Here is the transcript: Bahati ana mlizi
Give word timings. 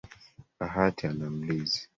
Bahati 0.59 1.03
ana 1.09 1.27
mlizi 1.35 1.81